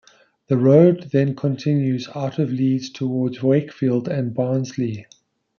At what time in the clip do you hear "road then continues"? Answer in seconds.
0.57-2.09